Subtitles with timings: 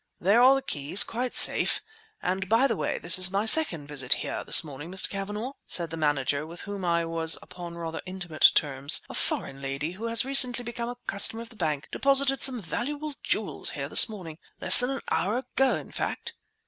[0.19, 4.43] "There are the keys, quite safe!—and by the way, this is my second visit here
[4.43, 5.07] this morning, Mr.
[5.07, 9.01] Cavanagh," said the manager, with whom I was upon rather intimate terms.
[9.11, 13.13] "A foreign lady who has recently become a customer of the bank deposited some valuable
[13.21, 16.33] jewels here this morning—less than an hour ago, in fact."